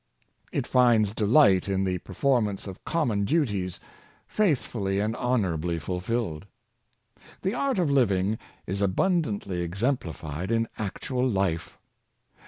It 0.51 0.65
finds 0.65 1.13
delight 1.13 1.69
in 1.69 1.83
the 1.83 1.99
performance 1.99 2.65
of 2.65 2.83
com 2.85 3.09
mon 3.09 3.23
duties, 3.23 3.79
faithfully 4.27 4.99
and 4.99 5.13
honorabl}^ 5.13 5.79
fulfilled. 5.79 6.47
The 7.43 7.53
art 7.53 7.77
of 7.77 7.91
living 7.91 8.39
is 8.65 8.81
abundantly 8.81 9.61
exemplified 9.61 10.49
in 10.51 10.67
actual 10.79 11.29
life. 11.29 11.77